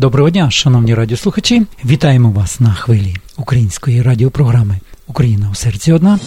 Доброго 0.00 0.30
дня, 0.30 0.50
шановні 0.50 0.94
радіослухачі. 0.94 1.62
Вітаємо 1.84 2.30
вас 2.30 2.60
на 2.60 2.72
хвилі 2.72 3.16
української 3.36 4.02
радіопрограми 4.02 4.78
Україна 5.06 5.48
у 5.52 5.54
серці 5.54 5.92
одна. 5.92 6.18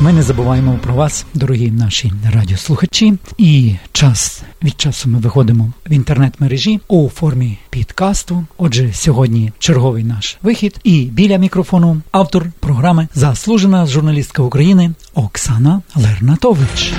Ми 0.00 0.12
не 0.12 0.22
забуваємо 0.22 0.78
про 0.82 0.94
вас, 0.94 1.26
дорогі 1.34 1.70
наші 1.70 2.12
радіослухачі, 2.34 3.14
і 3.38 3.74
час 3.92 4.42
від 4.64 4.80
часу 4.80 5.08
ми 5.08 5.18
виходимо 5.18 5.72
в 5.86 5.92
інтернет-мережі 5.92 6.80
у 6.88 7.08
формі 7.08 7.58
підкасту. 7.70 8.46
Отже, 8.58 8.92
сьогодні 8.92 9.52
черговий 9.58 10.04
наш 10.04 10.38
вихід. 10.42 10.80
І 10.84 11.04
біля 11.04 11.36
мікрофону 11.36 12.00
автор 12.10 12.46
програми 12.60 13.08
заслужена 13.14 13.86
журналістка 13.86 14.42
України 14.42 14.90
Оксана 15.14 15.82
Лернатович. 15.96 16.92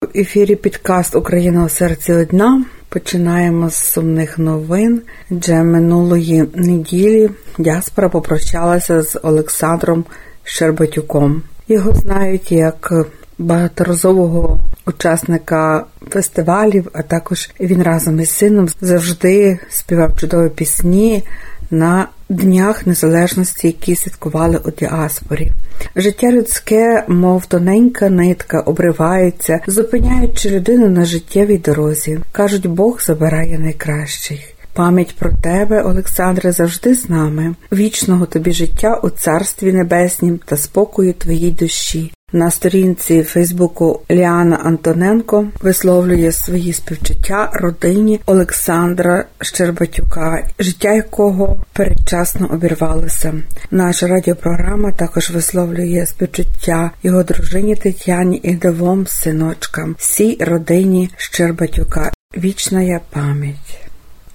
В 0.00 0.18
ефірі 0.18 0.56
підкаст 0.56 1.16
Україна 1.16 1.64
у 1.64 1.68
серці 1.68 2.12
одна. 2.12 2.64
Починаємо 2.88 3.70
з 3.70 3.74
сумних 3.74 4.38
новин, 4.38 5.02
Вже 5.30 5.62
минулої 5.62 6.44
неділі 6.54 7.30
діаспора 7.58 8.08
попрощалася 8.08 9.02
з 9.02 9.18
Олександром 9.22 10.04
Щербатюком. 10.44 11.42
Його 11.68 11.94
знають 11.94 12.52
як 12.52 12.92
багаторазового 13.38 14.60
учасника 14.86 15.84
фестивалів, 16.10 16.90
а 16.92 17.02
також 17.02 17.50
він 17.60 17.82
разом 17.82 18.20
із 18.20 18.30
сином 18.30 18.68
завжди 18.80 19.58
співав 19.68 20.16
чудові 20.16 20.48
пісні 20.48 21.24
на 21.70 22.08
днях 22.28 22.86
незалежності, 22.86 23.66
які 23.66 23.96
святкували 23.96 24.60
у 24.64 24.70
діаспорі. 24.70 25.52
Життя 25.96 26.32
людське, 26.32 27.04
мов 27.08 27.46
тоненька 27.46 28.10
нитка, 28.10 28.60
обривається, 28.60 29.60
зупиняючи 29.66 30.50
людину 30.50 30.88
на 30.88 31.04
життєвій 31.04 31.58
дорозі. 31.58 32.18
кажуть, 32.32 32.66
Бог 32.66 33.00
забирає 33.02 33.58
найкращих. 33.58 34.40
Пам'ять 34.72 35.16
про 35.18 35.32
тебе, 35.32 35.82
Олександре, 35.82 36.52
завжди 36.52 36.94
з 36.94 37.08
нами, 37.08 37.54
вічного 37.72 38.26
тобі 38.26 38.52
життя 38.52 39.00
у 39.02 39.10
царстві 39.10 39.72
небеснім 39.72 40.40
та 40.44 40.56
спокою 40.56 41.12
твоїй 41.12 41.50
душі. 41.50 42.12
На 42.36 42.50
сторінці 42.50 43.22
Фейсбуку 43.22 44.00
Ліана 44.10 44.56
Антоненко 44.56 45.46
висловлює 45.60 46.32
свої 46.32 46.72
співчуття 46.72 47.50
родині 47.52 48.20
Олександра 48.26 49.24
Щербатюка, 49.40 50.48
життя 50.58 50.92
якого 50.92 51.64
передчасно 51.72 52.46
обірвалося. 52.52 53.34
Наша 53.70 54.06
радіопрограма 54.06 54.92
також 54.92 55.30
висловлює 55.30 56.06
співчуття 56.06 56.90
його 57.02 57.22
дружині 57.22 57.76
Тетяні 57.76 58.40
і 58.42 58.54
двом 58.54 59.06
синочкам, 59.06 59.96
всій 59.98 60.38
родині 60.40 61.10
Щербатюка. 61.16 62.12
Вічна 62.36 62.82
пам'ять. 63.10 63.85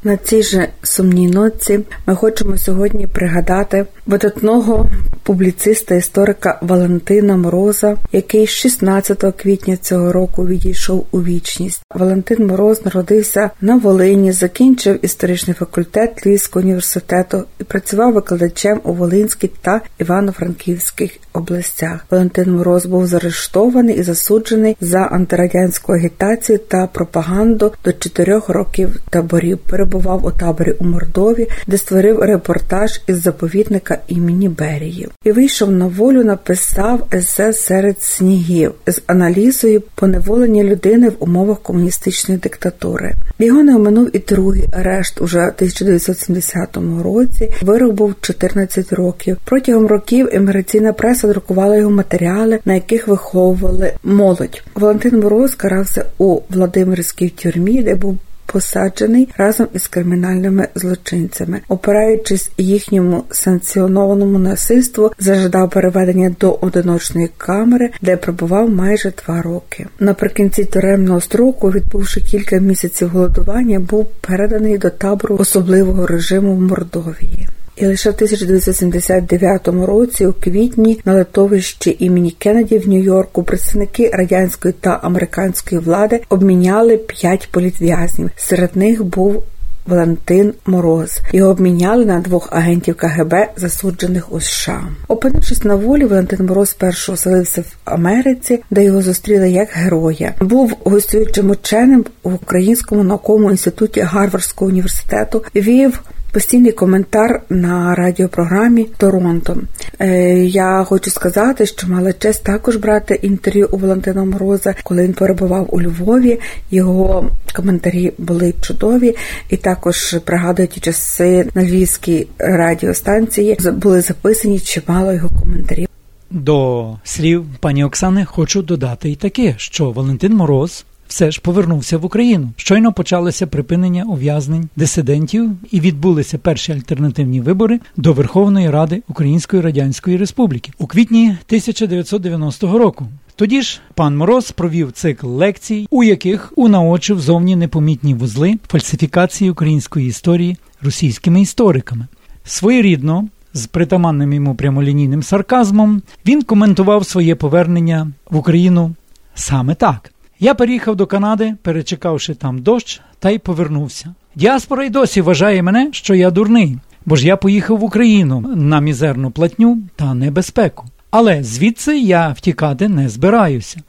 На 0.04 0.18
цій 0.18 0.44
же 0.44 0.68
сумній 0.84 1.28
ноці 1.28 1.80
ми 2.08 2.16
хочемо 2.16 2.58
сьогодні 2.58 3.08
пригадати 3.08 3.86
видатного 4.06 4.90
публіциста 5.24 5.96
історика 5.96 6.60
Валентина 6.62 7.38
Мороза, 7.38 7.98
який 8.12 8.48
16 8.48 9.24
квітня 9.38 9.78
цього 9.78 10.12
року 10.12 10.48
відійшов 10.48 11.08
у 11.12 11.24
вічність. 11.24 11.82
Валентин 11.96 12.48
Мороз 12.48 12.86
народився 12.86 13.50
на 13.62 13.78
Волині, 13.78 14.32
закінчив 14.32 15.06
історичний 15.06 15.54
факультет 15.54 16.26
Львівського 16.26 16.64
університету 16.64 17.44
і 17.60 17.64
працював 17.64 18.14
викладачем 18.14 18.82
у 18.84 18.94
Волинській 18.94 19.52
та 19.62 19.82
Івано-Франківських 20.00 21.12
областях. 21.34 22.06
Валентин 22.12 22.56
Мороз 22.56 22.86
був 22.86 23.08
заарештований 23.08 23.98
і 23.98 24.04
засуджений 24.04 24.78
за 24.82 25.00
антирадянську 25.00 25.94
агітацію 25.94 26.58
та 26.58 26.88
пропаганду 26.88 27.74
до 27.86 27.94
чотирьох 27.94 28.50
років 28.50 29.02
таборів 29.10 29.58
перебував 29.92 30.26
у 30.26 30.32
таборі 30.32 30.72
у 30.80 30.84
Мордові, 30.84 31.48
де 31.68 31.78
створив 31.78 32.20
репортаж 32.20 33.02
із 33.08 33.22
заповідника 33.22 33.98
імені 34.08 34.50
Берії. 34.50 35.10
І 35.24 35.32
вийшов 35.32 35.72
на 35.72 35.88
волю, 35.88 36.24
написав 36.24 37.08
есе 37.14 37.54
серед 37.54 38.02
снігів 38.02 38.72
з 38.88 39.02
аналізою 39.08 39.84
поневолення 39.96 40.64
людини 40.64 41.10
в 41.10 41.16
умовах 41.20 41.60
комуністичної 41.60 42.40
диктатури. 42.40 43.14
Його 43.40 43.64
не 43.64 43.76
оминув 43.76 44.16
і 44.16 44.20
другий 44.20 44.64
арешт 44.72 45.22
уже 45.22 45.40
в 45.40 45.54
1970 45.56 46.78
році. 47.04 47.52
Вирок 47.62 47.94
був 47.94 48.16
14 48.22 48.94
років. 48.94 49.38
Протягом 49.46 49.88
років 49.88 50.30
еміграційна 50.32 50.94
преса 50.94 51.28
друкувала 51.28 51.76
його 51.76 51.92
матеріали, 51.92 52.60
на 52.66 52.74
яких 52.74 53.08
виховували 53.08 53.94
молодь. 54.04 54.64
Валентин 54.76 55.20
Мороз 55.20 55.56
карався 55.56 56.06
у 56.18 56.40
Владимирській 56.50 57.30
тюрмі, 57.30 57.84
де 57.84 57.96
був 57.96 58.18
посаджений 58.52 59.30
разом 59.38 59.68
із 59.74 59.88
кримінальними 59.88 60.68
злочинцями, 60.76 61.62
опираючись 61.68 62.52
їхньому 62.58 63.24
санкціонованому 63.32 64.40
насильству, 64.40 65.12
зажадав 65.20 65.70
переведення 65.70 66.36
до 66.40 66.58
одиночної 66.62 67.30
камери, 67.38 67.90
де 68.02 68.18
пробував 68.18 68.70
майже 68.70 69.14
два 69.26 69.42
роки. 69.42 69.88
Наприкінці 70.00 70.66
тюремного 70.66 71.22
строку, 71.22 71.72
відбувши 71.72 72.22
кілька 72.22 72.58
місяців 72.58 73.10
голодування, 73.10 73.80
був 73.80 74.06
переданий 74.22 74.78
до 74.78 74.90
табору 74.90 75.38
особливого 75.40 76.08
режиму 76.08 76.56
в 76.56 76.62
Мордовії. 76.62 77.48
І 77.82 77.86
лише 77.86 78.10
в 78.10 78.14
1979 78.14 79.68
році, 79.68 80.26
у 80.26 80.34
квітні, 80.34 81.02
на 81.06 81.14
литовищі 81.14 81.96
імені 82.00 82.32
Кеннеді 82.32 82.78
в 82.78 82.88
Нью-Йорку 82.88 83.44
представники 83.44 84.10
радянської 84.14 84.74
та 84.82 85.00
американської 85.04 85.82
влади 85.82 86.22
обміняли 86.30 86.98
п'ять 86.98 87.50
політв'язнів. 87.52 88.30
Серед 88.36 88.76
них 88.76 89.04
був 89.04 89.44
Валентин 89.86 90.54
Мороз. 90.66 91.20
Його 91.32 91.52
обміняли 91.52 92.06
на 92.06 92.20
двох 92.20 92.50
агентів 92.52 92.96
КГБ, 92.96 93.34
засуджених 93.58 94.34
у 94.34 94.40
США. 94.40 94.84
Опинившись 95.08 95.64
на 95.64 95.76
волі, 95.76 96.06
Валентин 96.06 96.46
Мороз 96.46 96.70
спершу 96.70 97.14
оселився 97.14 97.62
в 97.62 97.76
Америці, 97.86 98.64
де 98.72 98.84
його 98.84 99.02
зустріли 99.02 99.52
як 99.52 99.70
героя. 99.70 100.34
Був 100.40 100.78
гостюючим 100.84 101.50
ученим 101.50 102.06
в 102.24 102.34
Українському 102.34 103.04
науковому 103.04 103.52
інституті 103.52 104.02
Гарвардського 104.02 104.70
університету. 104.70 105.44
Вів 105.56 106.02
постійний 106.32 106.72
коментар 106.72 107.42
на 107.50 107.96
радіопрограмі 107.96 108.84
Торонто. 108.98 109.58
Е, 110.00 110.38
я 110.46 110.84
хочу 110.84 111.10
сказати, 111.10 111.66
що 111.66 111.88
мала 111.88 112.14
честь 112.14 112.44
також 112.44 112.76
брати 112.76 113.20
інтерв'ю 113.22 113.70
у 113.72 113.78
Валентина 113.78 114.26
Мороза, 114.26 114.76
коли 114.84 115.04
він 115.04 115.14
перебував 115.14 115.68
у 115.70 115.82
Львові. 115.82 116.40
Його 116.72 117.30
коментарі 117.56 118.14
були 118.18 118.54
чудові, 118.62 119.16
і 119.50 119.58
також 119.58 120.16
пригадую 120.26 120.68
ті 120.68 120.80
часи 120.80 121.48
на 121.56 121.64
львівській 121.64 122.28
радіостанції 122.40 123.58
були 123.74 124.02
записані 124.02 124.60
чимало 124.60 125.14
його 125.14 125.30
коментарів. 125.42 125.88
До 126.32 126.90
слів 127.04 127.46
пані 127.60 127.84
Оксани 127.84 128.26
хочу 128.26 128.62
додати 128.62 129.10
й 129.10 129.16
таке, 129.16 129.56
що 129.58 129.92
Валентин 129.92 130.34
Мороз 130.34 130.86
все 131.12 131.32
ж 131.32 131.42
повернувся 131.42 131.98
в 131.98 132.06
Україну. 132.06 132.50
Щойно 132.56 132.94
почалося 132.94 133.48
припинення 133.48 134.04
ув'язнень 134.04 134.70
дисидентів 134.76 135.52
і 135.72 135.80
відбулися 135.80 136.38
перші 136.38 136.72
альтернативні 136.72 137.42
вибори 137.42 137.80
до 137.98 138.14
Верховної 138.14 138.70
Ради 138.70 139.04
Української 139.10 139.62
Радянської 139.62 140.18
Республіки 140.18 140.72
у 140.78 140.88
квітні 140.88 141.24
1990 141.26 142.78
року. 142.78 143.08
Тоді 143.36 143.62
ж 143.62 143.80
пан 143.94 144.18
Мороз 144.18 144.52
провів 144.52 144.92
цикл 144.92 145.28
лекцій, 145.28 145.88
у 145.90 146.04
яких 146.04 146.54
унаочив 146.56 147.22
зовні 147.22 147.56
непомітні 147.56 148.14
вузли 148.14 148.58
фальсифікації 148.68 149.52
української 149.52 150.08
історії 150.08 150.58
російськими 150.82 151.42
істориками. 151.42 152.08
Своєрідно, 152.46 153.28
з 153.54 153.66
притаманним 153.66 154.34
йому 154.34 154.56
прямолінійним 154.56 155.24
сарказмом, 155.24 156.02
він 156.26 156.42
коментував 156.42 157.06
своє 157.06 157.36
повернення 157.36 158.12
в 158.30 158.38
Україну 158.38 158.96
саме 159.36 159.76
так. 159.76 160.12
Я 160.44 160.54
переїхав 160.54 160.96
до 160.96 161.06
Канади, 161.06 161.54
перечекавши 161.62 162.34
там 162.34 162.60
дощ, 162.60 163.02
та 163.20 163.30
й 163.30 163.38
повернувся. 163.40 164.16
Діаспора 164.36 164.84
й 164.86 164.90
досі 164.90 165.22
вважає 165.22 165.64
мене, 165.64 165.90
що 165.92 166.16
я 166.16 166.32
дурний, 166.32 166.78
бо 167.06 167.16
ж 167.16 167.28
я 167.28 167.38
поїхав 167.38 167.78
в 167.78 167.84
Україну 167.84 168.40
на 168.56 168.80
мізерну 168.80 169.32
платню 169.32 169.78
та 169.96 170.14
небезпеку. 170.14 170.86
Але 171.12 171.44
звідси 171.44 172.00
я 172.00 172.30
втікати 172.30 172.90
не 172.90 173.10
збираюся. 173.10 173.82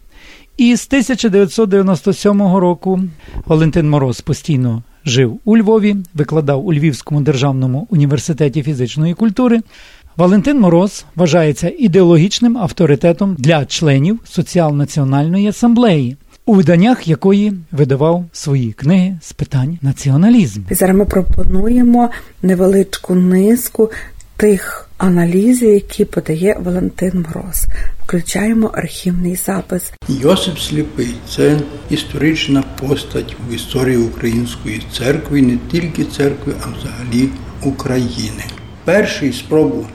І 0.56 0.76
з 0.76 0.86
1997 0.86 2.42
року 2.42 3.00
Валентин 3.46 3.90
Мороз 3.90 4.20
постійно 4.20 4.82
жив 5.04 5.40
у 5.44 5.56
Львові, 5.56 5.96
викладав 6.14 6.66
у 6.66 6.72
Львівському 6.72 7.20
державному 7.20 7.86
університеті 7.90 8.62
фізичної 8.62 9.14
культури. 9.14 9.60
Валентин 10.16 10.60
Мороз 10.60 11.04
вважається 11.16 11.72
ідеологічним 11.78 12.58
авторитетом 12.58 13.36
для 13.38 13.66
членів 13.66 14.20
Соціал-національної 14.24 15.48
асамблеї 15.48 16.16
у 16.46 16.54
виданнях 16.54 17.08
якої 17.08 17.52
видавав 17.72 18.24
свої 18.32 18.72
книги 18.72 19.18
з 19.22 19.32
питань 19.32 19.78
націоналізму. 19.82 20.64
Зараз 20.70 20.96
ми 20.96 21.04
пропонуємо 21.04 22.10
невеличку 22.42 23.14
низку 23.14 23.90
тих 24.36 24.88
аналізів, 24.98 25.74
які 25.74 26.04
подає 26.04 26.56
Валентин 26.64 27.24
Мороз. 27.26 27.66
Включаємо 28.04 28.70
архівний 28.74 29.36
запис. 29.36 29.92
Йосип 30.08 30.58
Сліпий 30.58 31.14
це 31.28 31.60
історична 31.90 32.64
постать 32.80 33.36
в 33.48 33.54
історії 33.54 33.96
української 33.96 34.82
церкви, 34.92 35.42
не 35.42 35.58
тільки 35.70 36.04
церкви, 36.04 36.52
а 36.62 36.66
взагалі 36.78 37.28
України. 37.62 38.44
Перший 38.84 39.32
спробу 39.32 39.86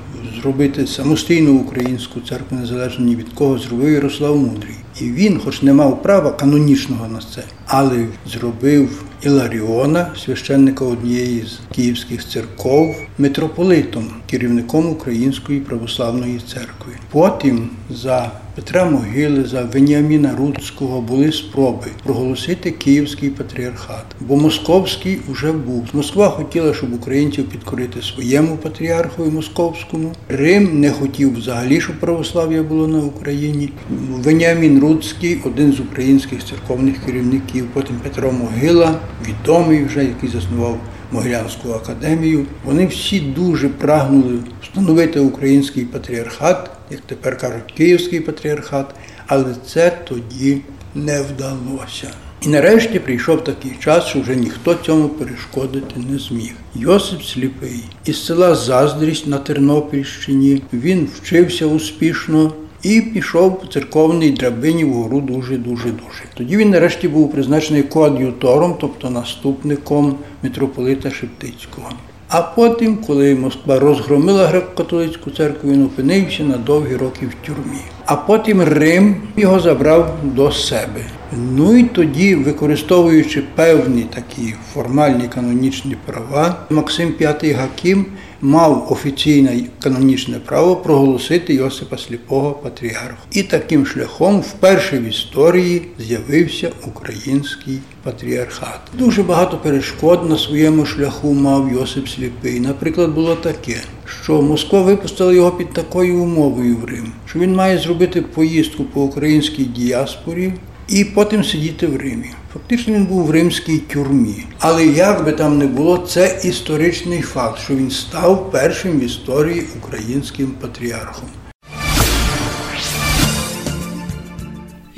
зробити 0.42 0.88
самостійну 0.88 1.54
українську 1.54 2.20
церкву 2.30 2.58
незалежно 2.58 3.06
ні 3.06 3.16
від 3.16 3.30
кого 3.30 3.60
зробив 3.60 3.94
Ярослав 3.94 4.38
Мудрий. 4.38 4.76
І 5.02 5.04
він, 5.04 5.40
хоч 5.40 5.62
не 5.62 5.74
мав 5.74 6.04
права 6.04 6.32
канонічного 6.32 7.08
на 7.08 7.20
це, 7.36 7.44
але 7.66 8.08
зробив 8.26 9.04
Іларіона, 9.22 10.12
священника 10.26 10.86
однієї 10.86 11.46
з 11.46 11.76
київських 11.76 12.28
церков, 12.28 12.96
митрополитом, 13.18 14.10
керівником 14.30 14.90
Української 14.90 15.60
православної 15.60 16.40
церкви. 16.54 16.94
Потім 17.12 17.70
за 17.90 18.32
Петра 18.58 18.86
Могили, 18.86 19.46
за 19.46 19.64
Веніаміна 19.64 20.36
Руцького 20.38 21.02
були 21.02 21.32
спроби 21.32 21.88
проголосити 22.04 22.72
Київський 22.72 23.30
патріархат, 23.30 24.06
бо 24.20 24.36
Московський 24.36 25.20
вже 25.30 25.52
був. 25.52 25.88
Москва 25.94 26.30
хотіла, 26.30 26.74
щоб 26.74 26.94
українців 26.94 27.50
підкорити 27.50 28.02
своєму 28.02 28.58
патріархові 28.58 29.30
московському. 29.30 30.12
Рим 30.30 30.80
не 30.80 30.92
хотів 30.92 31.38
взагалі, 31.38 31.82
щоб 31.82 32.00
православ'я 32.00 32.64
було 32.64 32.88
на 32.88 33.00
Україні. 33.00 33.70
Веніамін 34.12 34.80
Руцький, 34.80 35.42
один 35.46 35.74
з 35.74 35.80
українських 35.80 36.46
церковних 36.46 37.06
керівників, 37.06 37.68
потім 37.74 37.96
Петро 38.04 38.32
Могила, 38.32 39.00
відомий 39.28 39.84
вже, 39.84 40.04
який 40.04 40.30
заснував. 40.30 40.78
Могилянську 41.12 41.72
академію. 41.72 42.46
Вони 42.66 42.86
всі 42.86 43.20
дуже 43.20 43.70
прагнули 43.70 44.40
встановити 44.62 45.20
український 45.20 45.84
патріархат, 45.84 46.77
як 46.92 47.00
тепер 47.02 47.38
кажуть, 47.38 47.74
Київський 47.78 48.20
патріархат, 48.20 48.96
але 49.28 49.56
це 49.66 49.98
тоді 50.08 50.62
не 50.96 51.22
вдалося. 51.22 52.12
І 52.42 52.48
нарешті 52.48 53.00
прийшов 53.00 53.44
такий 53.44 53.72
час, 53.80 54.06
що 54.06 54.22
вже 54.22 54.36
ніхто 54.36 54.76
цьому 54.76 55.10
перешкодити 55.10 56.00
не 56.12 56.20
зміг. 56.20 56.54
Йосип 56.76 57.24
Сліпий 57.24 57.84
із 58.06 58.26
села 58.26 58.56
Заздрість 58.56 59.28
на 59.28 59.38
Тернопільщині 59.38 60.62
він 60.74 61.10
вчився 61.16 61.66
успішно. 61.66 62.54
І 62.84 63.02
пішов 63.02 63.60
по 63.62 63.68
церковній 63.68 64.32
драбині 64.32 64.86
вгору 64.86 65.22
дуже-дуже 65.22 65.86
дуже. 65.86 66.24
Тоді 66.34 66.58
він 66.58 66.70
нарешті 66.70 67.08
був 67.08 67.32
призначений 67.32 67.84
коад'ютором, 67.84 68.76
тобто 68.82 69.10
наступником 69.10 70.18
митрополита 70.44 71.12
Шептицького. 71.12 71.90
А 72.30 72.42
потім, 72.42 72.98
коли 72.98 73.36
Москва 73.36 73.80
розгромила 73.80 74.48
греко-католицьку 74.48 75.38
церкву, 75.38 75.72
він 75.72 75.86
опинився 75.86 76.44
на 76.44 76.58
довгі 76.58 76.96
роки 76.96 77.26
в 77.26 77.46
тюрмі. 77.48 77.80
А 78.06 78.16
потім 78.16 78.64
Рим 78.64 79.16
його 79.38 79.60
забрав 79.60 80.14
до 80.24 80.52
себе. 80.52 81.02
Ну 81.32 81.78
і 81.78 81.84
тоді, 81.84 82.36
використовуючи 82.36 83.44
певні 83.56 84.06
такі 84.14 84.54
формальні 84.74 85.28
канонічні 85.28 85.98
права, 86.06 86.56
Максим 86.70 87.14
V 87.20 87.56
Гаким 87.56 88.06
мав 88.42 88.88
офіційне 88.92 89.60
канонічне 89.80 90.40
право 90.46 90.76
проголосити 90.76 91.54
Йосипа 91.54 91.98
Сліпого 91.98 92.52
патріархом. 92.52 93.18
І 93.32 93.44
таким 93.44 93.86
шляхом 93.86 94.40
вперше 94.40 94.98
в 95.00 95.04
історії 95.04 95.82
з'явився 96.00 96.72
український 96.88 97.80
патріархат. 98.04 98.80
Дуже 98.94 99.24
багато 99.24 99.58
перешкод 99.58 100.30
на 100.30 100.38
своєму 100.38 100.86
шляху 100.86 101.34
мав 101.34 101.72
Йосип 101.74 102.08
Сліпий. 102.08 102.60
Наприклад, 102.60 103.14
було 103.14 103.36
таке, 103.36 103.78
що 104.24 104.42
Москва 104.42 104.82
випустила 104.82 105.34
його 105.34 105.52
під 105.52 105.74
такою 105.74 106.24
умовою 106.24 106.78
в 106.78 106.86
Рим, 106.86 107.12
що 107.26 107.40
він 107.40 107.56
має 107.56 107.78
зробити 107.78 108.22
поїздку 108.22 108.84
по 108.84 109.02
українській 109.04 109.64
діаспорі 109.64 110.54
і 110.88 111.06
потім 111.06 111.44
сидіти 111.44 111.88
в 111.88 111.98
Римі. 111.98 112.30
Фактично 112.54 112.94
він 112.94 113.06
був 113.06 113.26
в 113.26 113.32
римській 113.32 113.78
тюрмі. 113.78 114.44
Але 114.60 114.86
як 114.86 115.26
би 115.26 115.32
там 115.32 115.58
не 115.58 115.68
було, 115.68 115.98
це 115.98 116.42
історичний 116.44 117.22
факт, 117.22 117.60
що 117.60 117.76
він 117.76 117.92
став 117.92 118.52
першим 118.52 119.00
в 119.00 119.04
історії 119.04 119.64
українським 119.78 120.48
патріархом. 120.48 121.30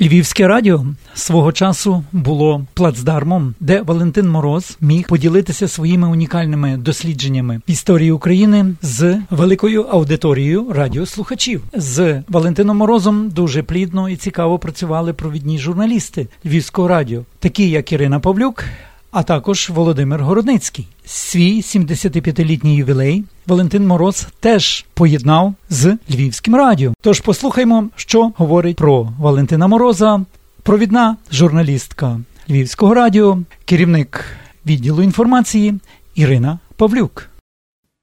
Львівське 0.02 0.48
радіо 0.48 0.86
свого 1.14 1.52
часу 1.52 2.04
було 2.12 2.66
плацдармом, 2.74 3.54
де 3.60 3.82
Валентин 3.82 4.28
Мороз 4.28 4.76
міг 4.80 5.06
поділитися 5.06 5.68
своїми 5.68 6.08
унікальними 6.08 6.76
дослідженнями 6.76 7.60
історії 7.66 8.12
України 8.12 8.74
з 8.82 9.18
великою 9.30 9.82
аудиторією 9.82 10.72
радіослухачів. 10.72 11.62
З 11.74 12.22
Валентином 12.28 12.76
Морозом 12.76 13.28
дуже 13.28 13.62
плідно 13.62 14.08
і 14.08 14.16
цікаво 14.16 14.58
працювали 14.58 15.12
провідні 15.12 15.58
журналісти 15.58 16.26
Львівського 16.46 16.88
радіо, 16.88 17.22
такі 17.38 17.70
як 17.70 17.92
Ірина 17.92 18.20
Павлюк 18.20 18.64
а 19.10 19.22
також 19.22 19.70
Володимир 19.70 20.22
Городницький. 20.22 20.86
Свій 21.04 21.60
75-літній 21.60 22.76
ювілей 22.76 23.24
Валентин 23.46 23.86
Мороз 23.86 24.26
теж 24.40 24.84
поєднав 24.94 25.54
з 25.70 25.96
Львівським 26.10 26.54
радіо. 26.54 26.94
Тож 27.02 27.20
послухаймо, 27.20 27.88
що 27.96 28.32
говорить 28.36 28.76
про 28.76 29.08
Валентина 29.18 29.66
Мороза, 29.66 30.20
провідна 30.62 31.16
журналістка 31.32 32.20
Львівського 32.50 32.94
радіо, 32.94 33.38
керівник 33.64 34.24
відділу 34.66 35.02
інформації 35.02 35.74
Ірина 36.14 36.58
Павлюк. 36.76 37.29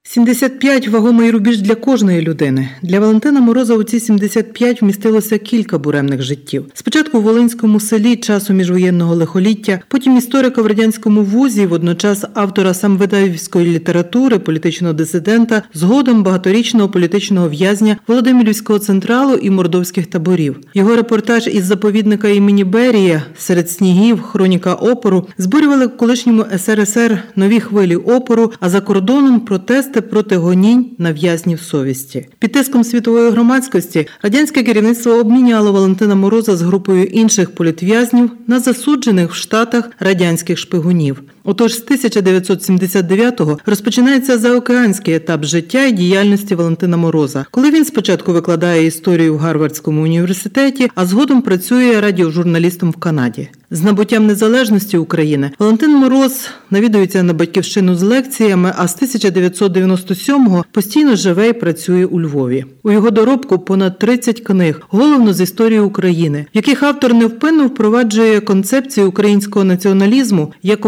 75– 0.10 0.88
вагомий 0.90 1.32
рубіж 1.32 1.62
для 1.62 1.76
кожної 1.76 2.22
людини. 2.22 2.70
Для 2.82 3.00
Валентина 3.00 3.42
Мороза 3.42 3.74
у 3.74 3.84
ці 3.84 4.00
75 4.00 4.82
вмістилося 4.82 5.38
кілька 5.38 5.78
буремних 5.78 6.22
життів. 6.22 6.66
Спочатку 6.74 7.20
в 7.20 7.22
Волинському 7.22 7.80
селі 7.80 8.16
часу 8.16 8.54
міжвоєнного 8.54 9.16
лихоліття, 9.16 9.80
потім 9.88 10.18
історика 10.18 10.62
в 10.62 10.68
радянському 10.68 11.22
вузі, 11.22 11.66
водночас 11.66 12.26
автора 12.34 12.74
самвидавівської 12.74 13.74
літератури, 13.74 14.40
політичного 14.40 14.94
дисидента, 14.94 15.64
згодом 15.74 16.24
багаторічного 16.24 16.90
політичного 16.90 17.50
в'язня 17.50 17.98
Володимирівського 18.08 18.80
централу 18.80 19.34
і 19.34 19.50
мордовських 19.50 20.08
таборів. 20.08 20.60
Його 20.74 20.96
репортаж 20.96 21.48
із 21.48 21.66
заповідника 21.66 22.28
імені 22.28 22.64
Берія 22.64 23.24
серед 23.38 23.70
снігів, 23.70 24.22
хроніка 24.22 24.74
опору 24.74 25.28
збурювали 25.38 25.88
в 25.88 25.98
колишньому 25.98 26.46
СРСР 26.58 27.24
нові 27.36 27.60
хвилі 27.60 27.96
опору, 27.96 28.52
а 28.60 28.70
за 28.70 28.82
кордоном 28.82 29.40
протести 29.40 29.97
протести 30.02 30.18
проти 30.18 30.38
гонінь 30.38 30.86
на 30.98 31.14
в'язнів 31.14 31.62
совісті. 31.62 32.28
Під 32.40 32.52
тиском 32.52 32.84
світової 32.84 33.32
громадськості 33.32 34.08
радянське 34.22 34.64
керівництво 34.64 35.12
обміняло 35.12 35.72
Валентина 35.72 36.16
Мороза 36.16 36.56
з 36.56 36.62
групою 36.62 37.04
інших 37.04 37.56
політв'язнів 37.56 38.32
на 38.48 38.60
засуджених 38.60 39.32
в 39.32 39.36
Штатах 39.36 39.90
радянських 40.00 40.58
шпигунів. 40.58 41.22
Отож, 41.50 41.74
з 41.74 41.86
1979-го 41.86 43.60
розпочинається 43.66 44.38
заокеанський 44.38 45.14
етап 45.14 45.46
життя 45.46 45.86
і 45.86 45.92
діяльності 45.92 46.56
Валентина 46.56 46.98
Мороза, 46.98 47.46
коли 47.52 47.72
він 47.72 47.86
спочатку 47.86 48.34
викладає 48.34 48.86
історію 48.86 49.34
в 49.34 49.38
Гарвардському 49.38 50.04
університеті, 50.04 50.90
а 50.96 51.06
згодом 51.06 51.42
працює 51.42 52.02
радіожурналістом 52.02 52.92
в 52.92 52.96
Канаді. 52.96 53.50
З 53.72 53.84
набуттям 53.84 54.28
незалежності 54.28 54.98
України 54.98 55.52
Валентин 55.60 55.96
Мороз 55.96 56.50
навідується 56.72 57.24
на 57.24 57.34
батьківщину 57.34 57.96
з 57.96 58.02
лекціями, 58.02 58.74
а 58.78 58.88
з 58.88 59.02
1997-го 59.02 60.66
постійно 60.72 61.16
живе 61.16 61.50
і 61.50 61.54
працює 61.54 62.06
у 62.06 62.22
Львові. 62.22 62.66
У 62.84 62.92
його 62.92 63.12
доробку 63.12 63.60
понад 63.60 64.00
30 64.00 64.42
книг, 64.42 64.82
головно 64.90 65.34
з 65.34 65.42
історії 65.42 65.80
України, 65.80 66.46
в 66.54 66.58
яких 66.58 66.84
автор 66.84 67.14
невпинно 67.14 67.68
впроваджує 67.68 68.40
концепцію 68.40 69.10
українського 69.10 69.66
націоналізму 69.66 70.54
як 70.64 70.86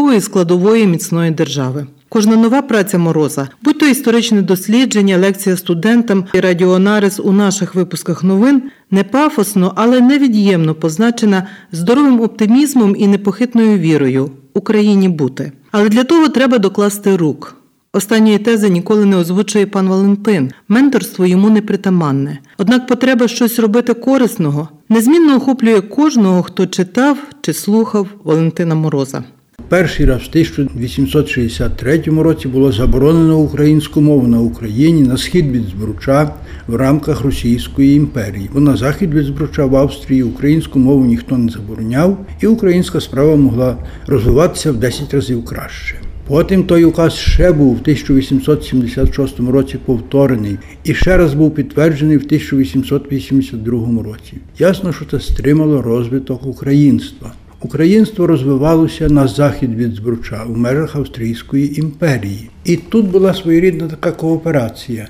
обов'язкової 0.00 0.20
складової 0.20 0.86
міцної 0.86 1.30
держави. 1.30 1.86
Кожна 2.08 2.36
нова 2.36 2.62
праця 2.62 2.98
мороза, 2.98 3.48
будь 3.62 3.78
то 3.78 3.86
історичне 3.86 4.42
дослідження, 4.42 5.18
лекція 5.18 5.56
студентам 5.56 6.24
і 6.34 6.40
радіоаналіз 6.40 7.20
у 7.24 7.32
наших 7.32 7.74
випусках 7.74 8.24
новин, 8.24 8.62
не 8.90 9.04
пафосно, 9.04 9.72
але 9.76 10.00
невід'ємно 10.00 10.74
позначена 10.74 11.46
здоровим 11.72 12.20
оптимізмом 12.20 12.96
і 12.98 13.06
непохитною 13.06 13.78
вірою 13.78 14.30
Україні 14.54 15.08
бути. 15.08 15.52
Але 15.70 15.88
для 15.88 16.04
того 16.04 16.28
треба 16.28 16.58
докласти 16.58 17.16
рук. 17.16 17.56
Останньої 17.92 18.38
тези 18.38 18.70
ніколи 18.70 19.04
не 19.04 19.16
озвучує 19.16 19.66
пан 19.66 19.88
Валентин. 19.88 20.50
Менторство 20.68 21.26
йому 21.26 21.50
не 21.50 21.62
притаманне. 21.62 22.38
Однак 22.58 22.86
потреба 22.86 23.28
щось 23.28 23.58
робити 23.58 23.94
корисного 23.94 24.68
незмінно 24.88 25.36
охоплює 25.36 25.80
кожного, 25.80 26.42
хто 26.42 26.66
читав 26.66 27.18
чи 27.40 27.52
слухав 27.52 28.06
Валентина 28.24 28.74
Мороза. 28.74 29.24
Перший 29.68 30.06
раз 30.06 30.22
в 30.22 30.28
1863 30.28 32.02
році 32.06 32.48
було 32.48 32.72
заборонено 32.72 33.38
українську 33.38 34.00
мову 34.00 34.26
на 34.26 34.40
Україні 34.40 35.02
на 35.02 35.16
схід 35.16 35.50
від 35.50 35.64
Збруча 35.64 36.30
в 36.66 36.74
рамках 36.74 37.20
Російської 37.20 37.96
імперії. 37.96 38.50
Бо 38.54 38.60
на 38.60 38.76
захід 38.76 39.14
від 39.14 39.24
Збруча 39.24 39.64
в 39.64 39.76
Австрії 39.76 40.22
українську 40.22 40.78
мову 40.78 41.04
ніхто 41.04 41.38
не 41.38 41.52
забороняв, 41.52 42.18
і 42.40 42.46
українська 42.46 43.00
справа 43.00 43.36
могла 43.36 43.76
розвиватися 44.06 44.72
в 44.72 44.76
10 44.76 45.14
разів 45.14 45.44
краще. 45.44 45.96
Потім 46.30 46.64
той 46.64 46.84
указ 46.84 47.14
ще 47.14 47.52
був 47.52 47.76
в 47.76 47.80
1876 47.80 49.40
році 49.40 49.78
повторений 49.84 50.58
і 50.84 50.94
ще 50.94 51.16
раз 51.16 51.34
був 51.34 51.54
підтверджений 51.54 52.16
в 52.16 52.24
1882 52.24 54.02
році. 54.02 54.32
Ясно, 54.58 54.92
що 54.92 55.04
це 55.04 55.20
стримало 55.20 55.82
розвиток 55.82 56.46
українства. 56.46 57.32
Українство 57.62 58.26
розвивалося 58.26 59.08
на 59.08 59.26
захід 59.26 59.74
від 59.74 59.94
Збруча 59.94 60.44
у 60.48 60.56
межах 60.56 60.96
Австрійської 60.96 61.80
імперії. 61.80 62.50
І 62.64 62.76
тут 62.76 63.10
була 63.10 63.34
своєрідна 63.34 63.88
така 63.88 64.12
кооперація. 64.12 65.08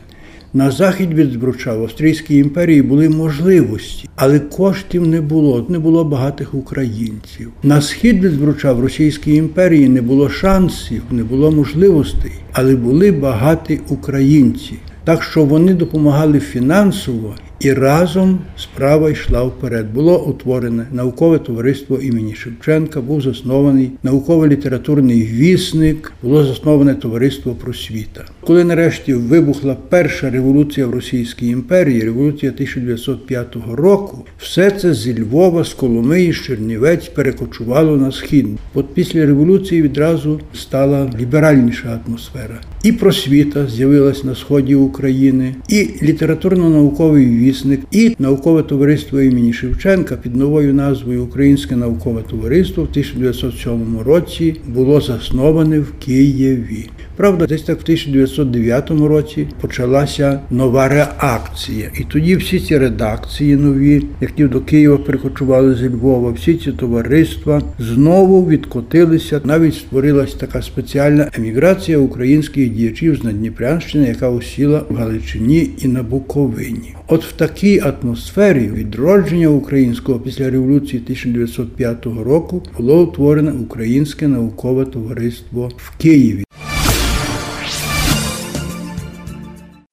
На 0.54 0.70
захід 0.70 1.14
від 1.14 1.32
Збруча 1.32 1.74
в 1.74 1.82
Австрійській 1.82 2.36
імперії 2.36 2.82
були 2.82 3.08
можливості, 3.08 4.08
але 4.16 4.38
коштів 4.38 5.06
не 5.06 5.20
було, 5.20 5.66
не 5.68 5.78
було 5.78 6.04
багатих 6.04 6.54
українців. 6.54 7.50
На 7.62 7.80
схід 7.80 8.24
від 8.24 8.32
Збруча 8.32 8.72
в 8.72 8.80
Російській 8.80 9.34
імперії 9.34 9.88
не 9.88 10.02
було 10.02 10.28
шансів, 10.28 11.02
не 11.10 11.24
було 11.24 11.50
можливостей, 11.50 12.32
але 12.52 12.76
були 12.76 13.12
багаті 13.12 13.80
українці. 13.88 14.74
Так 15.04 15.22
що 15.22 15.44
вони 15.44 15.74
допомагали 15.74 16.40
фінансово 16.40 17.34
і 17.60 17.72
разом 17.72 18.38
справа 18.56 19.10
йшла 19.10 19.42
вперед. 19.42 19.92
Було 19.92 20.24
утворене 20.24 20.86
наукове 20.92 21.38
товариство 21.38 21.98
імені 21.98 22.34
Шевченка, 22.34 23.00
був 23.00 23.22
заснований 23.22 23.90
науково-літературний 24.02 25.22
вісник, 25.22 26.12
було 26.22 26.44
засноване 26.44 26.94
товариство 26.94 27.54
просвіта. 27.54 28.24
Коли 28.40 28.64
нарешті 28.64 29.14
вибухла 29.14 29.76
перша 29.88 30.30
революція 30.30 30.86
в 30.86 30.90
Російській 30.90 31.48
імперії, 31.48 32.00
революція 32.00 32.52
1905 32.52 33.56
року, 33.72 34.24
все 34.38 34.70
це 34.70 34.94
зі 34.94 35.20
Львова, 35.20 35.64
з 35.64 35.74
Коломиї, 35.74 36.32
з 36.32 36.36
Чернівець 36.36 37.08
перекочувало 37.08 37.96
на 37.96 38.12
схід. 38.12 38.46
От 38.74 38.94
після 38.94 39.26
революції 39.26 39.82
відразу 39.82 40.40
стала 40.54 41.10
ліберальніша 41.20 42.00
атмосфера. 42.06 42.60
І 42.82 42.92
просвіта 42.92 43.66
з'явилась 43.66 44.24
на 44.24 44.34
сході 44.34 44.74
України, 44.74 45.54
і 45.68 45.88
літературно-науковий 46.02 47.26
вісник, 47.26 47.80
і 47.90 48.16
наукове 48.18 48.62
товариство 48.62 49.20
імені 49.20 49.52
Шевченка 49.52 50.16
під 50.16 50.36
новою 50.36 50.74
назвою 50.74 51.24
Українське 51.24 51.76
наукове 51.76 52.22
товариство 52.22 52.84
в 52.84 52.88
1907 52.90 53.98
році 54.04 54.56
було 54.68 55.00
засноване 55.00 55.80
в 55.80 55.92
Києві. 56.04 56.88
Правда, 57.20 57.46
десь 57.46 57.62
так 57.62 57.78
в 57.78 57.82
1909 57.82 58.90
році 58.90 59.48
почалася 59.60 60.40
нова 60.50 60.88
реакція. 60.88 61.90
І 61.98 62.04
тоді 62.04 62.36
всі 62.36 62.60
ці 62.60 62.78
редакції 62.78 63.56
нові, 63.56 64.04
які 64.20 64.44
до 64.44 64.60
Києва 64.60 64.96
перекочували 64.96 65.74
зі 65.74 65.88
Львова, 65.88 66.30
всі 66.30 66.54
ці 66.54 66.72
товариства 66.72 67.62
знову 67.78 68.46
відкотилися. 68.46 69.40
Навіть 69.44 69.74
створилась 69.74 70.34
така 70.34 70.62
спеціальна 70.62 71.30
еміграція 71.38 71.98
українських 71.98 72.70
діячів 72.70 73.16
з 73.16 73.24
Надніпрянщини, 73.24 74.08
яка 74.08 74.28
осіла 74.28 74.82
в 74.88 74.94
Галичині 74.94 75.70
і 75.78 75.88
на 75.88 76.02
Буковині. 76.02 76.94
От 77.08 77.24
в 77.24 77.32
такій 77.32 77.80
атмосфері 77.80 78.70
відродження 78.74 79.48
українського 79.48 80.18
після 80.18 80.50
революції 80.50 81.02
1905 81.02 82.06
року 82.06 82.62
було 82.78 83.02
утворене 83.02 83.52
Українське 83.52 84.28
наукове 84.28 84.84
товариство 84.84 85.70
в 85.76 85.98
Києві. 85.98 86.44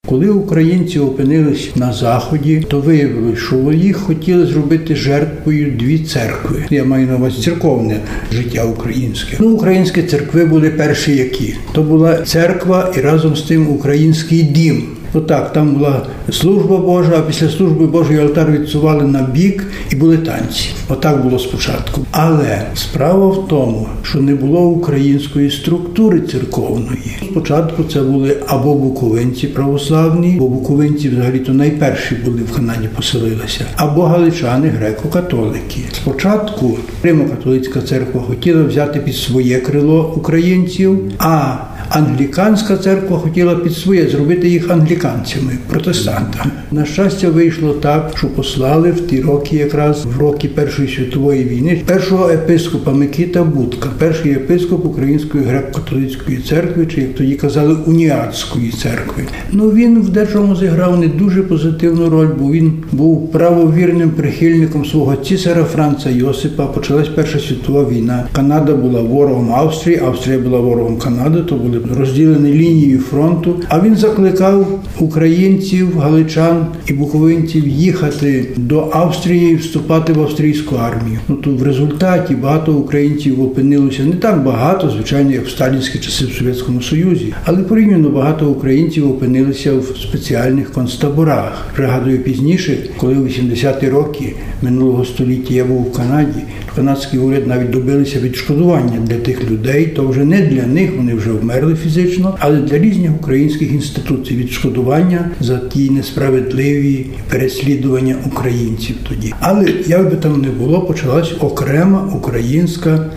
Коли 0.08 0.30
українці 0.30 1.00
опинились 1.00 1.76
на 1.76 1.94
заході, 1.94 2.64
то 2.70 2.80
виявилось, 2.80 3.40
що 3.40 3.72
їх 3.74 3.98
хотіли 3.98 4.46
зробити 4.46 4.96
жертвою 4.96 5.72
дві 5.72 6.00
церкви. 6.00 6.66
Я 6.70 6.86
маю 6.86 7.08
на 7.08 7.16
увазі 7.16 7.42
церковне 7.42 8.00
життя 8.32 8.64
українське. 8.64 9.38
Ну, 9.40 9.50
українські 9.50 10.04
церкви 10.04 10.46
були 10.46 10.70
перші 10.70 11.16
які. 11.16 11.56
То 11.72 11.84
була 11.84 12.18
церква 12.18 12.94
і 12.98 13.02
разом 13.02 13.36
з 13.36 13.42
тим 13.42 13.70
український 13.70 14.44
дім. 14.44 14.84
Отак, 15.14 15.54
там 15.54 15.74
була 15.74 16.06
служба 16.32 16.78
Божа, 16.78 17.12
а 17.18 17.22
після 17.22 17.50
служби 17.50 17.88
Божої 17.88 18.20
алтар 18.20 18.52
відсували 18.52 19.04
на 19.04 19.22
бік 19.22 19.68
і 19.92 19.96
були 19.96 20.18
танці. 20.18 20.70
Отак 20.90 21.24
було 21.24 21.40
спочатку. 21.40 22.02
Але 22.12 22.62
справа 22.76 23.28
в 23.28 23.48
тому, 23.48 23.88
що 24.04 24.20
не 24.22 24.36
було 24.36 24.60
української 24.60 25.52
структури 25.52 26.22
церковної. 26.22 27.18
Спочатку 27.32 27.84
це 27.84 28.02
були 28.02 28.38
або 28.48 28.76
буковинці 28.76 29.48
православні, 29.48 30.36
бо 30.40 30.48
буковинці 30.48 31.10
взагалі-то 31.10 31.54
найперші 31.54 32.16
були 32.16 32.42
в 32.42 32.56
Канаді, 32.56 32.90
поселилися, 32.96 33.66
або 33.76 34.02
галичани 34.02 34.68
греко-католики. 34.68 35.80
Спочатку 35.94 36.78
Римо-католицька 37.04 37.82
церква 37.82 38.22
хотіла 38.22 38.64
взяти 38.64 39.00
під 39.00 39.16
своє 39.16 39.60
крило 39.60 40.14
українців, 40.18 41.00
а 41.20 41.56
Англіканська 41.90 42.78
церква 42.78 43.18
хотіла 43.18 43.56
під 43.56 43.74
своє 43.74 44.08
зробити 44.08 44.50
їх 44.50 44.72
англіканцями, 44.72 45.52
протестантами. 45.70 46.52
На 46.72 46.86
щастя, 46.86 47.30
вийшло 47.30 47.74
так, 47.74 48.12
що 48.16 48.28
послали 48.28 48.92
в 48.92 49.08
ті 49.08 49.22
роки, 49.22 49.56
якраз 49.56 50.06
в 50.06 50.22
роки 50.22 50.48
Першої 50.48 50.88
світової 50.88 51.44
війни, 51.44 51.82
першого 51.86 52.30
епископа 52.30 52.92
Микита 52.92 53.44
Будка, 53.44 53.90
перший 53.98 54.32
епископ 54.32 54.86
Української 54.86 55.44
греко-католицької 55.44 56.50
церкви, 56.50 56.86
чи 56.86 57.02
як 57.02 57.16
тоді 57.16 57.36
казали, 57.36 57.78
уніатської 57.86 58.72
церкви. 58.72 59.24
Ну 59.52 59.70
він 59.70 60.02
в 60.02 60.10
дечому 60.10 60.56
зіграв 60.56 61.00
не 61.00 61.08
дуже 61.08 61.44
позитивну 61.44 62.10
роль, 62.10 62.30
бо 62.40 62.52
він 62.52 62.74
був 62.92 63.32
правовірним 63.32 64.10
прихильником 64.10 64.86
свого 64.86 65.16
цісара 65.16 65.64
Франца 65.64 66.10
Йосипа. 66.10 66.66
Почалась 66.66 67.08
Перша 67.08 67.40
світова 67.40 67.90
війна. 67.90 68.24
Канада 68.32 68.76
була 68.76 69.02
ворогом 69.02 69.54
Австрії, 69.54 70.00
Австрія 70.00 70.40
була 70.40 70.60
ворогом 70.60 70.98
Канади, 70.98 71.42
то 71.42 71.56
були 71.56 71.77
розділені 71.98 72.54
лінією 72.54 73.00
фронту. 73.00 73.56
А 73.70 73.80
він 73.80 73.96
закликав 73.96 74.80
українців, 75.00 76.00
галичан 76.00 76.66
і 76.88 76.94
буковинців 76.94 77.68
їхати 77.68 78.46
до 78.58 78.90
Австрії 78.92 79.52
і 79.52 79.56
вступати 79.56 80.14
в 80.14 80.22
австрійську 80.22 80.76
армію. 80.76 81.20
Ну 81.28 81.36
то 81.36 81.50
в 81.50 81.64
результаті 81.64 82.36
багато 82.36 82.74
українців 82.74 83.42
опинилося 83.42 84.04
не 84.04 84.16
так 84.16 84.44
багато, 84.44 84.90
звичайно, 84.90 85.32
як 85.32 85.46
в 85.46 85.50
сталінські 85.50 86.00
часи 86.00 86.26
в 86.26 86.34
Совєтському 86.34 86.82
Союзі, 86.82 87.34
але 87.46 87.64
порівняно 87.64 88.10
багато 88.10 88.50
українців 88.50 89.12
опинилися 89.12 89.74
в 89.74 89.98
спеціальних 89.98 90.72
концтаборах. 90.72 91.68
Пригадую 91.76 92.20
пізніше, 92.20 92.78
коли 92.98 93.16
у 93.16 93.24
80-ті 93.24 93.90
роки 93.90 94.34
минулого 94.62 95.06
століття 95.06 95.54
я 95.54 95.66
був 95.66 95.88
у 95.88 95.92
Канаді. 95.92 96.40
Канадський 96.76 97.20
уряд 97.20 97.48
навіть 97.48 97.70
добилися 97.70 98.20
відшкодування 98.20 99.00
для 99.00 99.16
тих 99.16 99.52
людей, 99.52 99.86
то 99.86 100.08
вже 100.08 100.26
не 100.26 100.42
для 100.42 100.66
них, 100.66 100.98
вони 100.98 101.14
вже 101.14 101.32
вмерли 101.32 101.67
фізично, 101.76 102.38
але 102.40 102.58
для 102.58 102.80
різних 102.80 103.12
українських 103.16 103.72
інституцій 103.72 104.36
відшкодування 104.36 105.30
за 105.40 105.58
ті 105.58 105.90
несправедливі 105.90 107.06
переслідування 107.30 108.16
українців 108.26 108.96
тоді. 109.10 109.34
Але 109.40 109.74
як 109.88 110.10
би 110.10 110.16
там 110.16 110.42
не 110.42 110.50
було, 110.50 110.82
почалась 110.82 111.34
окрема 111.40 112.12
українська 112.16 113.10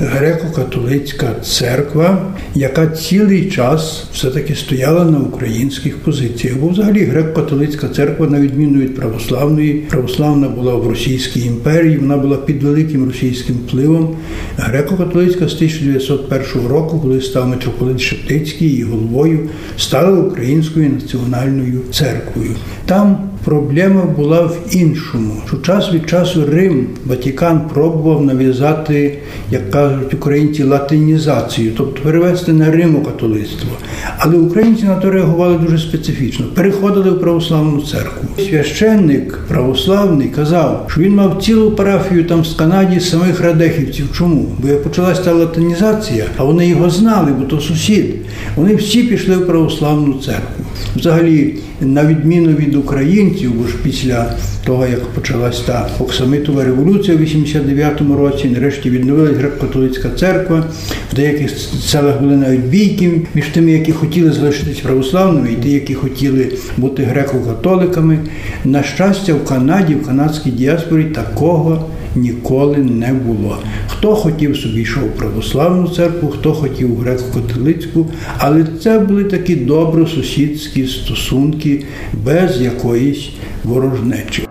греко-католицька 0.00 1.40
церква, 1.42 2.34
яка 2.54 2.86
цілий 2.86 3.50
час 3.50 4.04
все-таки 4.12 4.54
стояла 4.54 5.04
на 5.04 5.18
українських 5.18 5.98
позиціях. 5.98 6.56
Бо 6.56 6.68
взагалі 6.68 7.04
греко-католицька 7.04 7.94
церква, 7.94 8.26
на 8.26 8.40
відміну 8.40 8.80
від 8.80 8.96
православної, 8.96 9.74
православна 9.74 10.48
була 10.48 10.74
в 10.74 10.88
Російській 10.88 11.40
імперії, 11.40 11.98
вона 11.98 12.16
була 12.16 12.36
під 12.36 12.62
великим 12.62 13.06
російським 13.06 13.56
впливом. 13.56 14.16
Греко-католицька 14.58 15.48
з 15.48 15.54
1901 15.54 16.68
року, 16.68 16.98
коли 17.02 17.20
став 17.20 17.48
митрополит 17.48 18.00
Шептицький 18.00 18.68
і 18.68 18.82
головою, 18.82 19.38
стала 19.76 20.18
українською 20.18 20.90
національною 20.90 21.80
церквою. 21.92 22.50
Там 22.86 23.28
Проблема 23.44 24.04
була 24.04 24.42
в 24.42 24.56
іншому, 24.70 25.32
що 25.46 25.56
час 25.56 25.92
від 25.92 26.08
часу 26.08 26.46
Рим, 26.46 26.86
Ватікан 27.06 27.60
пробував 27.74 28.24
нав'язати, 28.24 29.18
як 29.58 29.70
кажуть 29.70 30.14
українці, 30.14 30.62
латинізацію, 30.62 31.72
тобто 31.76 32.02
перевести 32.02 32.52
на 32.52 32.70
Римо-католицтво. 32.70 33.70
Але 34.18 34.36
українці 34.36 34.84
на 34.84 34.94
то 34.94 35.10
реагували 35.10 35.58
дуже 35.58 35.78
специфічно, 35.78 36.46
переходили 36.54 37.10
в 37.10 37.20
православну 37.20 37.82
церкву. 37.82 38.28
Священник 38.48 39.38
православний 39.48 40.28
казав, 40.28 40.86
що 40.90 41.00
він 41.00 41.14
мав 41.14 41.42
цілу 41.42 41.70
парафію 41.70 42.24
там 42.24 42.44
з 42.44 42.54
Канаді 42.54 43.00
самих 43.00 43.40
радехівців. 43.40 44.08
Чому? 44.12 44.46
Бо 44.58 44.68
як 44.68 44.82
почалася 44.82 45.22
та 45.22 45.32
латинізація, 45.32 46.24
а 46.36 46.44
вони 46.44 46.68
його 46.68 46.90
знали, 46.90 47.32
бо 47.32 47.44
то 47.44 47.60
сусід. 47.60 48.14
Вони 48.56 48.74
всі 48.74 49.02
пішли 49.02 49.36
в 49.36 49.46
православну 49.46 50.14
церкву. 50.14 50.57
Взагалі, 50.96 51.54
на 51.80 52.06
відміну 52.06 52.48
від 52.48 52.74
українців, 52.74 53.52
бо 53.54 53.66
ж 53.66 53.74
після 53.82 54.32
того, 54.64 54.86
як 54.86 55.06
почалась 55.06 55.60
та 55.60 55.88
Оксамитова 55.98 56.64
революція 56.64 57.16
в 57.16 57.20
89-му 57.20 58.16
році, 58.16 58.48
нарешті 58.48 58.90
відновилась 58.90 59.36
греко-католицька 59.36 60.14
церква. 60.14 60.64
В 61.12 61.16
деяких 61.16 61.50
селах 61.86 62.20
були 62.20 62.36
навіть 62.36 62.64
бійки 62.64 63.20
між 63.34 63.46
тими, 63.46 63.70
які 63.70 63.92
хотіли 63.92 64.32
залишитись 64.32 64.80
православними, 64.80 65.52
і 65.52 65.62
ті, 65.62 65.70
які 65.70 65.94
хотіли 65.94 66.52
бути 66.76 67.02
греко-католиками. 67.02 68.18
На 68.64 68.82
щастя, 68.82 69.34
в 69.34 69.44
Канаді, 69.44 69.94
в 69.94 70.06
канадській 70.06 70.50
діаспорі 70.50 71.04
такого 71.04 71.88
ніколи 72.18 72.76
не 72.76 73.12
було. 73.12 73.58
Хто 73.88 74.14
хотів 74.14 74.56
собі 74.56 74.80
йшов 74.80 75.04
в 75.04 75.16
православну 75.16 75.88
церкву, 75.88 76.28
хто 76.28 76.52
хотів 76.52 77.02
греко-католицьку, 77.02 78.06
але 78.38 78.64
це 78.82 78.98
були 78.98 79.24
такі 79.24 79.56
добросусідські 79.56 80.86
стосунки 80.86 81.84
без 82.24 82.60
якоїсь 82.60 83.28
ворожнечі. 83.64 84.42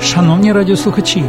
Шановні 0.00 0.52
радіослухачі, 0.52 1.24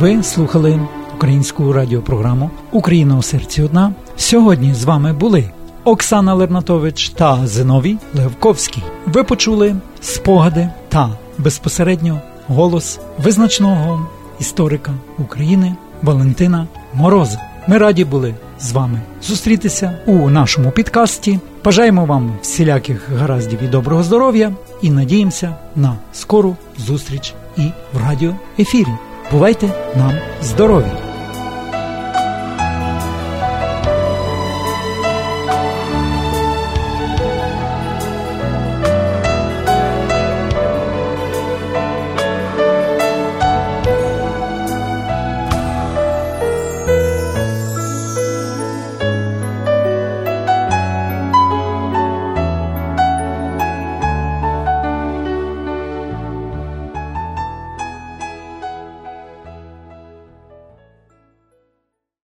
ви 0.00 0.22
слухали 0.22 0.80
українську 1.22 1.72
радіопрограму 1.72 2.50
Україна 2.72 3.18
у 3.18 3.22
серці 3.22 3.62
одна. 3.62 3.94
Сьогодні 4.16 4.74
з 4.74 4.84
вами 4.84 5.12
були 5.12 5.50
Оксана 5.84 6.34
Лернатович 6.34 7.08
та 7.08 7.46
Зиновій 7.46 7.96
Левковський. 8.14 8.82
Ви 9.06 9.24
почули 9.24 9.76
спогади 10.00 10.68
та 10.88 11.10
безпосередньо 11.38 12.20
голос 12.46 13.00
визначного 13.18 14.06
історика 14.40 14.92
України 15.18 15.76
Валентина 16.02 16.66
Мороза. 16.94 17.40
Ми 17.66 17.78
раді 17.78 18.04
були 18.04 18.34
з 18.60 18.72
вами 18.72 19.00
зустрітися 19.22 19.98
у 20.06 20.30
нашому 20.30 20.70
підкасті. 20.70 21.40
Бажаємо 21.64 22.04
вам 22.04 22.32
всіляких 22.42 23.10
гараздів 23.18 23.62
і 23.62 23.68
доброго 23.68 24.02
здоров'я 24.02 24.52
і 24.82 24.90
надіємося 24.90 25.56
на 25.76 25.96
скору 26.12 26.56
зустріч 26.78 27.34
і 27.56 27.62
в 27.92 28.08
радіоефірі. 28.08 28.92
Бувайте 29.32 29.66
нам 29.96 30.12
здорові! 30.42 31.01